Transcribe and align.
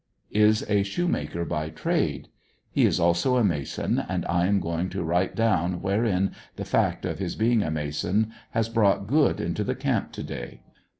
Is 0.33 0.65
a 0.67 0.81
shoemaker 0.81 1.45
by 1.45 1.69
trade. 1.69 2.29
He 2.71 2.87
is 2.87 2.99
also 2.99 3.37
a 3.37 3.43
Mason, 3.43 3.99
and 4.09 4.25
I 4.25 4.47
am 4.47 4.59
going 4.59 4.89
to 4.89 5.03
write 5.03 5.35
down 5.35 5.79
wherein 5.79 6.31
the 6.55 6.65
fact 6.65 7.05
of 7.05 7.19
his 7.19 7.35
being 7.35 7.61
a 7.61 7.69
Mason 7.69 8.31
has 8.49 8.67
brought 8.67 9.05
good 9.05 9.39
into 9.39 9.63
the 9.63 9.75
camp 9.75 10.11
to 10.13 10.23
day. 10.23 10.61